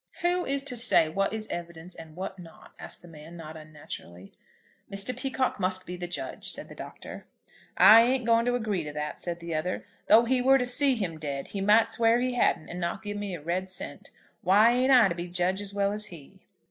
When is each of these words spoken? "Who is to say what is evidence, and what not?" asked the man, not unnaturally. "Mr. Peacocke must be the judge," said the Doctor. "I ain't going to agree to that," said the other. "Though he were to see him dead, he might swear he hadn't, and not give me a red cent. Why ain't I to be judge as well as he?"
"Who 0.23 0.47
is 0.47 0.63
to 0.63 0.75
say 0.75 1.09
what 1.09 1.31
is 1.31 1.47
evidence, 1.49 1.93
and 1.93 2.15
what 2.15 2.39
not?" 2.39 2.71
asked 2.79 3.03
the 3.03 3.07
man, 3.07 3.37
not 3.37 3.55
unnaturally. 3.55 4.31
"Mr. 4.91 5.15
Peacocke 5.15 5.59
must 5.59 5.85
be 5.85 5.95
the 5.95 6.07
judge," 6.07 6.49
said 6.49 6.69
the 6.69 6.73
Doctor. 6.73 7.27
"I 7.77 8.01
ain't 8.01 8.25
going 8.25 8.45
to 8.45 8.55
agree 8.55 8.83
to 8.83 8.93
that," 8.93 9.19
said 9.21 9.39
the 9.39 9.53
other. 9.53 9.85
"Though 10.07 10.25
he 10.25 10.41
were 10.41 10.57
to 10.57 10.65
see 10.65 10.95
him 10.95 11.19
dead, 11.19 11.49
he 11.49 11.61
might 11.61 11.91
swear 11.91 12.19
he 12.19 12.33
hadn't, 12.33 12.67
and 12.69 12.79
not 12.79 13.03
give 13.03 13.15
me 13.17 13.35
a 13.35 13.41
red 13.43 13.69
cent. 13.69 14.09
Why 14.41 14.71
ain't 14.71 14.91
I 14.91 15.07
to 15.07 15.13
be 15.13 15.27
judge 15.27 15.61
as 15.61 15.71
well 15.71 15.91
as 15.91 16.07
he?" 16.07 16.39